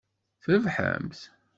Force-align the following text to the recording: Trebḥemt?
Trebḥemt? 0.43 1.19